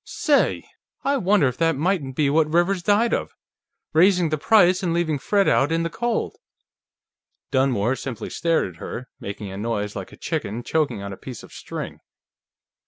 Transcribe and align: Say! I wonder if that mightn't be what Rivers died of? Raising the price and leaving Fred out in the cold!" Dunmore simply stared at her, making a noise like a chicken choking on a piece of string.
Say! 0.03 0.63
I 1.03 1.17
wonder 1.17 1.47
if 1.47 1.57
that 1.57 1.75
mightn't 1.75 2.15
be 2.15 2.27
what 2.31 2.51
Rivers 2.51 2.81
died 2.81 3.13
of? 3.13 3.35
Raising 3.93 4.29
the 4.29 4.37
price 4.39 4.81
and 4.81 4.95
leaving 4.95 5.19
Fred 5.19 5.47
out 5.47 5.71
in 5.71 5.83
the 5.83 5.91
cold!" 5.91 6.37
Dunmore 7.51 7.95
simply 7.95 8.31
stared 8.31 8.67
at 8.67 8.75
her, 8.79 9.09
making 9.19 9.51
a 9.51 9.57
noise 9.57 9.95
like 9.95 10.11
a 10.11 10.17
chicken 10.17 10.63
choking 10.63 11.03
on 11.03 11.13
a 11.13 11.17
piece 11.17 11.43
of 11.43 11.53
string. 11.53 11.99